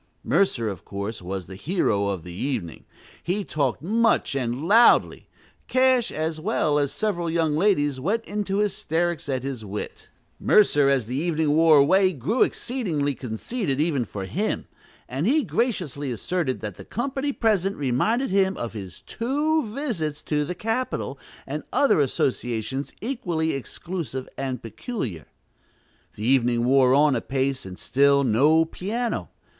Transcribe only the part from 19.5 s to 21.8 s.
visits to the "Capitol," and